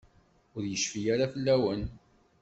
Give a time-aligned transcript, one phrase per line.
[0.55, 1.81] Ur yecfi ara fell-awen.